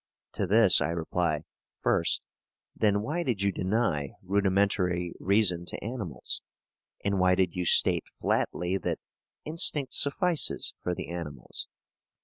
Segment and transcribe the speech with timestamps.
[0.33, 1.41] To this I reply,
[1.83, 2.23] first,
[2.75, 6.41] then why did you deny rudimentary reason to animals?
[7.05, 8.97] and why did you state flatly that
[9.45, 11.67] "instinct suffices for the animals"?